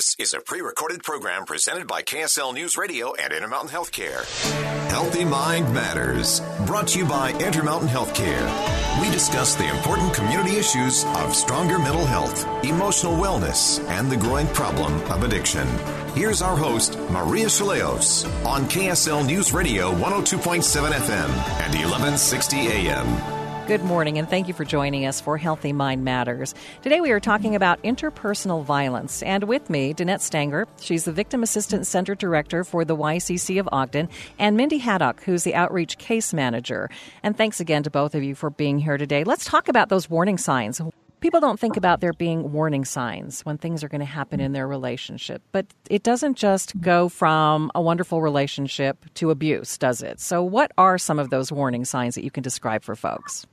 [0.00, 4.24] This is a pre recorded program presented by KSL News Radio and Intermountain Healthcare.
[4.88, 9.02] Healthy Mind Matters, brought to you by Intermountain Healthcare.
[9.02, 14.46] We discuss the important community issues of stronger mental health, emotional wellness, and the growing
[14.54, 15.68] problem of addiction.
[16.14, 21.28] Here's our host, Maria Shilaos, on KSL News Radio 102.7 FM
[21.60, 23.39] and 1160 AM.
[23.70, 26.56] Good morning, and thank you for joining us for Healthy Mind Matters.
[26.82, 30.66] Today we are talking about interpersonal violence, and with me, Danette Stanger.
[30.80, 34.08] She's the Victim Assistance Center Director for the YCC of Ogden,
[34.40, 36.90] and Mindy Haddock, who's the Outreach Case Manager.
[37.22, 39.22] And thanks again to both of you for being here today.
[39.22, 40.80] Let's talk about those warning signs.
[41.20, 44.50] People don't think about there being warning signs when things are going to happen in
[44.50, 50.18] their relationship, but it doesn't just go from a wonderful relationship to abuse, does it?
[50.18, 53.46] So, what are some of those warning signs that you can describe for folks?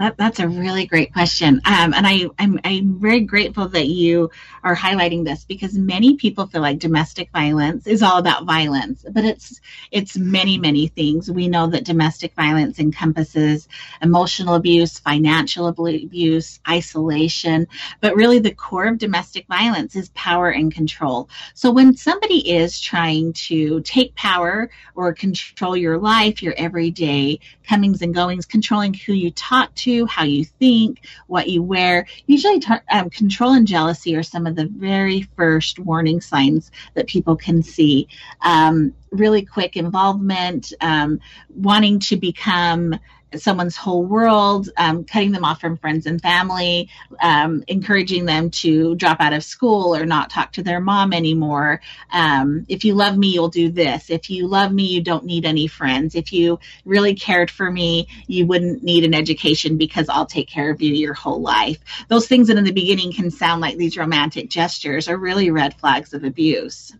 [0.00, 1.60] That, that's a really great question.
[1.66, 4.30] Um, and I, I'm, I'm very grateful that you
[4.64, 9.26] are highlighting this because many people feel like domestic violence is all about violence, but
[9.26, 11.30] it's, it's many, many things.
[11.30, 13.68] We know that domestic violence encompasses
[14.00, 17.68] emotional abuse, financial abuse, isolation,
[18.00, 21.28] but really the core of domestic violence is power and control.
[21.52, 28.00] So when somebody is trying to take power or control your life, your everyday comings
[28.00, 32.06] and goings, controlling who you talk to, how you think, what you wear.
[32.26, 37.36] Usually, um, control and jealousy are some of the very first warning signs that people
[37.36, 38.08] can see.
[38.42, 41.20] Um, really quick involvement, um,
[41.54, 42.98] wanting to become
[43.36, 46.88] someone's whole world, um, cutting them off from friends and family,
[47.22, 51.80] um, encouraging them to drop out of school or not talk to their mom anymore.
[52.12, 54.10] Um, if you love me, you'll do this.
[54.10, 56.14] If you love me, you don't need any friends.
[56.14, 60.70] If you really cared for me, you wouldn't need an education because I'll take care
[60.70, 61.78] of you your whole life.
[62.08, 65.74] Those things that in the beginning can sound like these romantic gestures are really red
[65.74, 66.92] flags of abuse.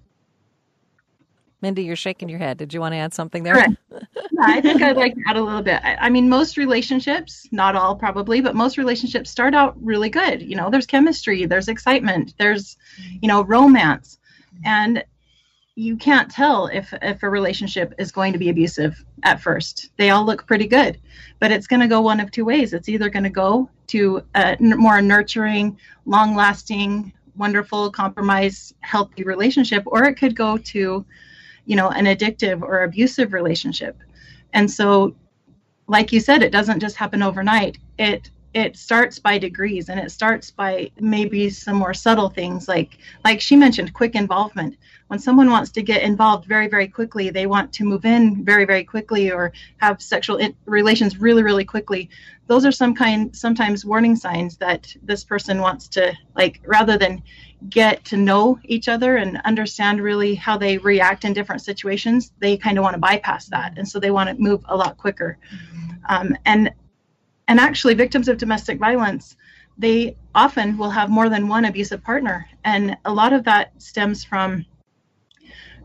[1.63, 2.57] Mindy, you're shaking your head.
[2.57, 3.55] Did you want to add something there?
[3.55, 3.77] Right.
[4.41, 5.81] I think I'd like to add a little bit.
[5.85, 10.41] I, I, mean, most relationships, not all probably, but most relationships start out really good.
[10.41, 12.79] You know, there's chemistry, there's excitement, there's,
[13.21, 14.19] you know, romance.
[14.65, 15.05] And
[15.75, 19.91] you can't tell if, if a relationship is going to be abusive at first.
[19.99, 20.99] They all look pretty good,
[21.39, 22.73] but it's going to go one of two ways.
[22.73, 29.83] It's either going to go to a more nurturing, long lasting, wonderful, compromise, healthy relationship,
[29.87, 31.05] or it could go to
[31.71, 33.97] you know an addictive or abusive relationship.
[34.53, 35.15] And so
[35.87, 37.79] like you said it doesn't just happen overnight.
[37.97, 42.99] It it starts by degrees and it starts by maybe some more subtle things like
[43.25, 44.77] like she mentioned quick involvement.
[45.07, 48.65] When someone wants to get involved very very quickly they want to move in very
[48.65, 52.11] very quickly or have sexual in- relations really really quickly.
[52.49, 57.23] Those are some kind sometimes warning signs that this person wants to like rather than
[57.69, 62.57] get to know each other and understand really how they react in different situations, they
[62.57, 65.37] kind of want to bypass that, and so they want to move a lot quicker.
[66.09, 66.73] Um, and
[67.51, 69.37] and actually, victims of domestic violence,
[69.77, 74.23] they often will have more than one abusive partner, and a lot of that stems
[74.23, 74.65] from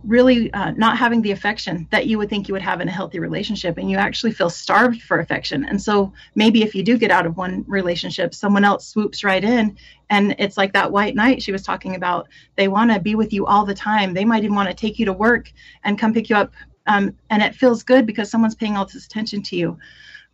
[0.04, 2.92] really uh, not having the affection that you would think you would have in a
[2.92, 3.80] healthy relationship.
[3.80, 5.66] And you actually feel starved for affection.
[5.66, 9.44] And so maybe if you do get out of one relationship someone else swoops right
[9.44, 9.76] in.
[10.12, 12.28] And it's like that white knight she was talking about.
[12.56, 14.14] They want to be with you all the time.
[14.14, 15.52] They might even want to take you to work
[15.84, 16.54] and come pick you up
[16.88, 19.78] um, and it feels good because someone's paying all this attention to you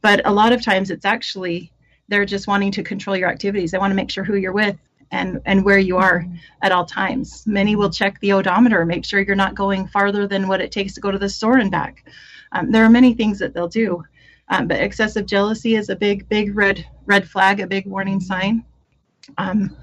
[0.02, 1.72] but a lot of times it's actually
[2.08, 4.78] they're just wanting to control your activities they want to make sure who you're with
[5.12, 6.36] and and where you are mm-hmm.
[6.62, 7.44] at all times.
[7.46, 10.94] Many will check the odometer, make sure you're not going farther than what it takes
[10.94, 12.06] to go to the store and back.
[12.54, 14.04] Um, there are many things that they'll do,
[14.50, 18.66] um, but excessive jealousy is a big big red red flag, a big warning sign.
[19.38, 19.76] Um,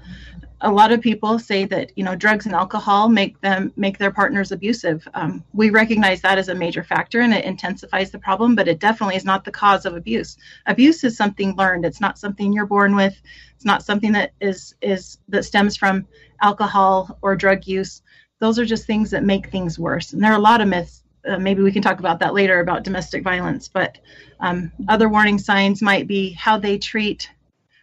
[0.61, 4.11] a lot of people say that you know drugs and alcohol make them make their
[4.11, 5.07] partners abusive.
[5.13, 8.55] Um, we recognize that as a major factor, and it intensifies the problem.
[8.55, 10.37] But it definitely is not the cause of abuse.
[10.65, 11.85] Abuse is something learned.
[11.85, 13.19] It's not something you're born with.
[13.55, 16.05] It's not something that is is that stems from
[16.41, 18.01] alcohol or drug use.
[18.39, 20.13] Those are just things that make things worse.
[20.13, 21.03] And there are a lot of myths.
[21.27, 23.67] Uh, maybe we can talk about that later about domestic violence.
[23.67, 23.97] But
[24.39, 27.29] um, other warning signs might be how they treat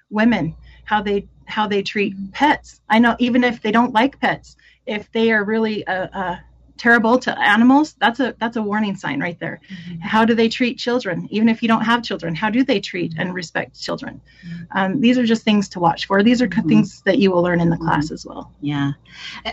[0.08, 2.80] women, how they how they treat pets.
[2.88, 4.56] I know even if they don't like pets,
[4.86, 6.36] if they are really uh, uh,
[6.76, 9.60] terrible to animals, that's a that's a warning sign right there.
[9.68, 10.00] Mm-hmm.
[10.00, 11.26] How do they treat children?
[11.30, 14.20] Even if you don't have children, how do they treat and respect children?
[14.46, 14.78] Mm-hmm.
[14.78, 16.22] Um, these are just things to watch for.
[16.22, 16.68] These are mm-hmm.
[16.68, 18.14] things that you will learn in the class mm-hmm.
[18.14, 18.52] as well.
[18.60, 18.92] Yeah,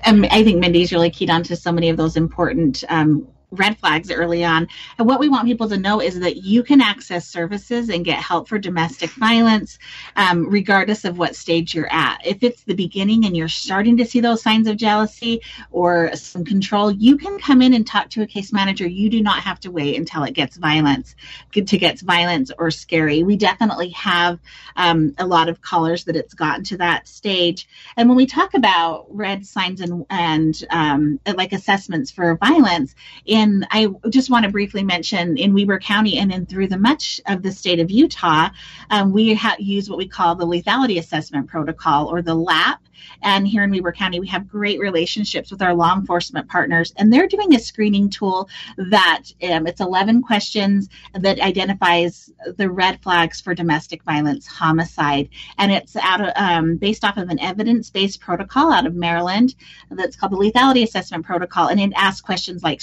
[0.05, 3.77] um, I think Mindy's really keyed on to so many of those important um, red
[3.77, 4.67] flags early on.
[4.97, 8.19] And what we want people to know is that you can access services and get
[8.19, 9.79] help for domestic violence,
[10.15, 12.19] um, regardless of what stage you're at.
[12.25, 15.41] If it's the beginning and you're starting to see those signs of jealousy
[15.71, 18.87] or some control, you can come in and talk to a case manager.
[18.87, 21.15] You do not have to wait until it gets violence
[21.51, 23.23] to gets violence or scary.
[23.23, 24.39] We definitely have
[24.75, 27.67] um, a lot of callers that it's gotten to that stage.
[27.97, 32.95] And when we talk about red signs and and um, like assessments for violence
[33.25, 36.77] in and I just want to briefly mention in Weber County and then through the
[36.77, 38.49] much of the state of Utah,
[38.89, 42.79] um, we ha- use what we call the lethality assessment protocol or the LAP.
[43.21, 47.11] And here in Weber County, we have great relationships with our law enforcement partners, and
[47.11, 53.41] they're doing a screening tool that um, it's 11 questions that identifies the red flags
[53.41, 58.71] for domestic violence, homicide, and it's out of, um, based off of an evidence-based protocol
[58.71, 59.55] out of Maryland
[59.91, 62.81] that's called the lethality assessment protocol, and it asks questions like: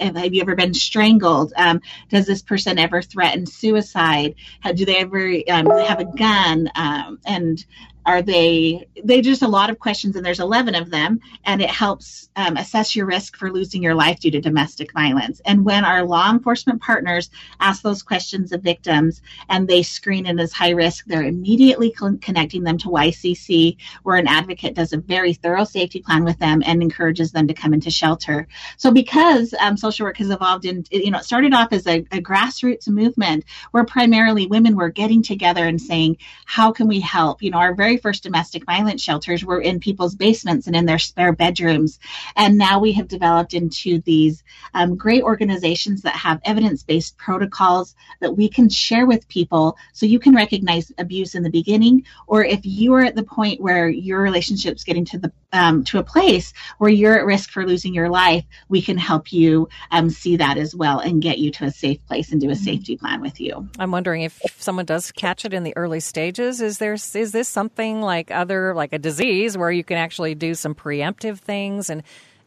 [0.00, 1.52] Have you ever been strangled?
[1.56, 4.34] Um, does this person ever threaten suicide?
[4.60, 6.70] How, do they ever um, have a gun?
[6.74, 7.64] Um, and
[8.06, 11.68] are they they just a lot of questions and there's 11 of them and it
[11.68, 15.40] helps um, assess your risk for losing your life due to domestic violence.
[15.44, 17.30] And when our law enforcement partners
[17.60, 22.18] ask those questions of victims and they screen it as high risk they're immediately con-
[22.18, 26.62] connecting them to ycc where an advocate does a very thorough safety plan with them
[26.64, 28.46] and encourages them to come into shelter.
[28.76, 31.98] So because um, social work has evolved in you know it started off as a,
[32.12, 37.42] a grassroots movement where primarily women were getting together and saying how can we help?
[37.42, 40.98] You know our very first domestic violence shelters were in people's basements and in their
[40.98, 41.98] spare bedrooms.
[42.36, 44.42] And now we have developed into these
[44.74, 50.06] um, great organizations that have evidence based protocols that we can share with people so
[50.06, 52.04] you can recognize abuse in the beginning.
[52.26, 55.98] Or if you are at the point where your relationship's getting to the um, to
[55.98, 60.10] a place where you're at risk for losing your life, we can help you um,
[60.10, 62.62] see that as well and get you to a safe place and do a mm-hmm.
[62.62, 63.66] safety plan with you.
[63.78, 67.48] I'm wondering if someone does catch it in the early stages, is there is this
[67.48, 71.88] something something like other like a disease where you can actually do some preemptive things
[71.88, 72.02] and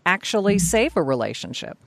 [0.05, 1.77] actually save a relationship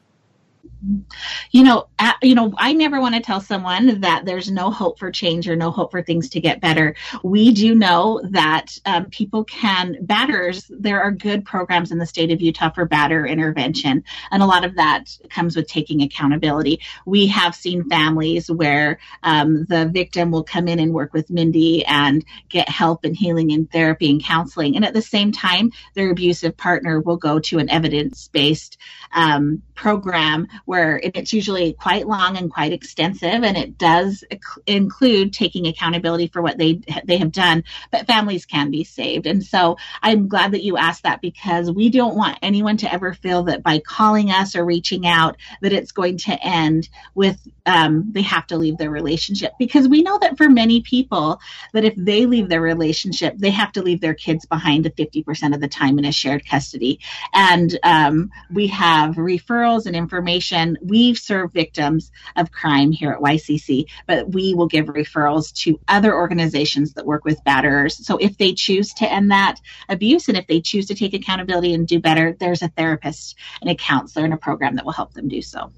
[1.50, 1.88] you know,
[2.23, 5.55] you know, I never want to tell someone that there's no hope for change or
[5.55, 6.96] no hope for things to get better.
[7.23, 10.70] We do know that um, people can batters.
[10.70, 14.64] There are good programs in the state of Utah for batter intervention, and a lot
[14.64, 16.81] of that comes with taking accountability.
[17.06, 21.85] We have seen families where um, the victim will come in and work with Mindy
[21.85, 26.11] and get help and healing and therapy and counseling, and at the same time, their
[26.11, 28.78] abusive partner will go to an evidence-based
[29.12, 34.24] um, program where it's usually quite long and quite extensive, and it does
[34.66, 37.64] include taking accountability for what they they have done.
[37.90, 41.90] But families can be saved, and so I'm glad that you asked that because we
[41.90, 45.92] don't want anyone to ever feel that by calling us or reaching out that it's
[45.92, 50.38] going to end with um, they have to leave their relationship because we know that
[50.38, 51.38] for many people
[51.75, 55.54] that if they leave their relationship they have to leave their kids behind the 50%
[55.54, 56.99] of the time in a shared custody
[57.35, 63.85] and um, we have referrals and information we serve victims of crime here at ycc
[64.07, 68.52] but we will give referrals to other organizations that work with batterers so if they
[68.52, 72.37] choose to end that abuse and if they choose to take accountability and do better
[72.40, 75.71] there's a therapist and a counselor and a program that will help them do so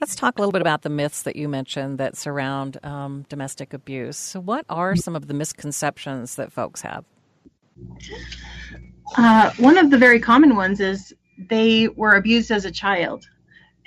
[0.00, 3.74] Let's talk a little bit about the myths that you mentioned that surround um, domestic
[3.74, 4.16] abuse.
[4.16, 7.04] So, what are some of the misconceptions that folks have?
[9.16, 11.12] Uh, one of the very common ones is
[11.50, 13.28] they were abused as a child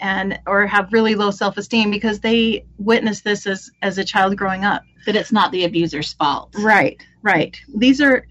[0.02, 4.66] and or have really low self-esteem because they witnessed this as as a child growing
[4.66, 4.84] up.
[5.06, 6.54] That it's not the abuser's fault.
[6.58, 7.60] Right right.
[7.76, 8.26] These are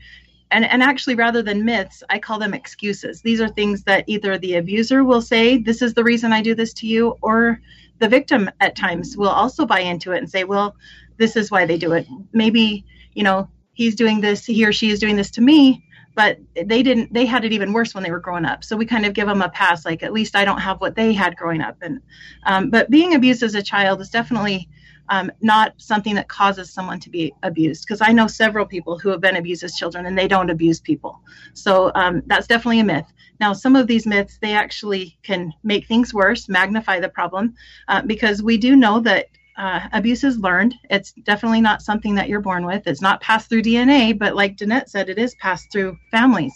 [0.53, 3.23] and, and actually rather than myths i call them excuses.
[3.23, 6.55] These are things that either the abuser will say this is the reason i do
[6.55, 7.61] this to you or
[7.99, 10.75] the victim at times will also buy into it and say well
[11.19, 12.07] this is why they do it.
[12.33, 12.85] Maybe
[13.15, 16.83] you know he's doing this he or she is doing this to me but they
[16.83, 18.64] didn't they had it even worse when they were growing up.
[18.64, 20.95] So we kind of give them a pass like at least i don't have what
[20.97, 21.76] they had growing up.
[21.83, 22.00] And
[22.45, 24.69] um, but being abused as a child is definitely
[25.09, 29.09] um, not something that causes someone to be abused because i know several people who
[29.09, 31.21] have been abused as children and they don't abuse people.
[31.55, 33.12] So um, that's definitely a myth.
[33.38, 37.55] Now some of these myths they actually can make things worse magnify the problem
[37.88, 39.26] uh, because we do know that
[39.57, 40.75] uh, abuse is learned.
[40.88, 42.87] It's definitely not something that you're born with.
[42.87, 46.54] It's not passed through DNA, but like Danette said, it is passed through families.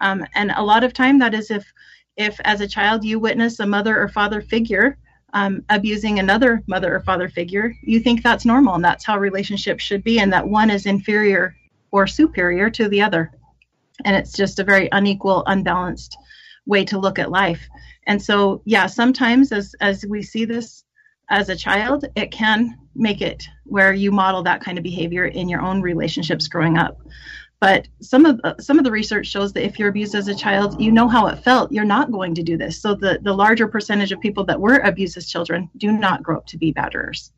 [0.00, 1.72] Um, and a lot of time that is if,
[2.16, 4.98] if as a child you witness a mother or father figure
[5.34, 9.82] um, abusing another mother or father figure, you think that's normal and that's how relationships
[9.82, 11.56] should be, and that one is inferior
[11.90, 13.32] or superior to the other.
[14.04, 16.16] And it's just a very unequal, unbalanced
[16.66, 17.68] way to look at life.
[18.06, 20.84] And so, yeah, sometimes as as we see this
[21.30, 25.48] as a child, it can make it where you model that kind of behavior in
[25.48, 27.00] your own relationships growing up.
[27.60, 30.34] But some of the, some of the research shows that if you're abused as a
[30.34, 31.72] child, you know how it felt.
[31.72, 32.80] You're not going to do this.
[32.80, 36.36] So the, the larger percentage of people that were abused as children do not grow
[36.36, 37.30] up to be batterers.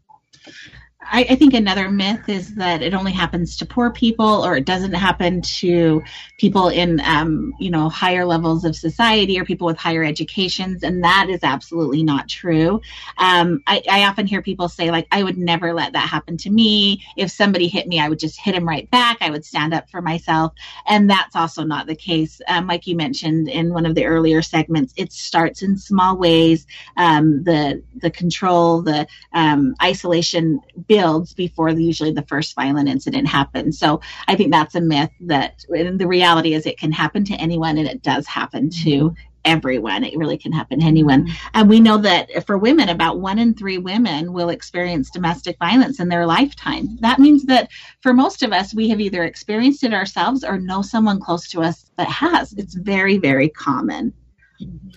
[1.11, 4.65] I, I, think another myth is that it only happens to poor people or it
[4.65, 6.03] doesn't happen to
[6.37, 11.03] people in um, you know higher levels of society or people with higher educations and
[11.05, 12.81] that is absolutely not true.
[13.19, 16.51] Um, I, I, often hear people say like i would never let that happen to
[16.51, 17.05] me.
[17.17, 19.19] If somebody hit me i would just hit him right back.
[19.21, 20.53] I would stand up for myself.
[20.87, 22.41] And that's also not the case.
[22.49, 26.67] Um, like you mentioned in one of the earlier segments it starts in small ways.
[26.97, 30.61] Um, the the control the um, isolation
[30.97, 33.79] builds before the, usually the first violent incident happens.
[33.79, 37.77] So I think that's a myth that the reality is it can happen to anyone
[37.77, 40.05] and it does happen to everyone.
[40.05, 41.27] It really can happen to anyone.
[41.27, 41.49] Mm-hmm.
[41.55, 46.01] And we know that for women, about one in three women will experience domestic violence
[46.01, 46.97] in their lifetime.
[47.01, 47.69] That means that
[48.01, 51.61] for most of us, we have either experienced it ourselves or know someone close to
[51.61, 52.55] us that has.
[52.55, 54.13] It's very, very common.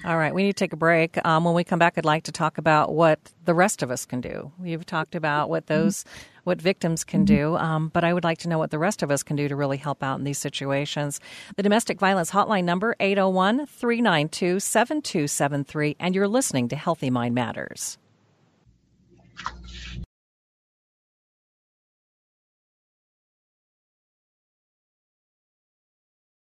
[0.06, 1.24] All right, we need to take a break.
[1.25, 4.06] Um, when we come back, I'd like to talk about what the rest of us
[4.06, 4.51] can do.
[4.63, 6.06] You've talked about what those,
[6.46, 9.12] what victims can do, um, but I would like to know what the rest of
[9.12, 11.20] us can do to really help out in these situations.
[11.58, 17.98] The domestic violence hotline number 801 392 7273, and you're listening to Healthy Mind Matters.